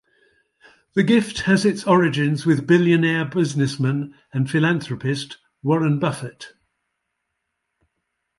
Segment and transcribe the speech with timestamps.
[0.95, 6.53] The gift has its origins with billionaire businessman and philanthropist, Warren Buffett.